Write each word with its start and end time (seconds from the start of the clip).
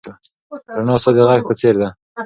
رڼا 0.77 0.95
ستا 1.01 1.11
د 1.15 1.17
غږ 1.29 1.41
په 1.47 1.53
څېر 1.59 1.73
ده. 1.81 1.89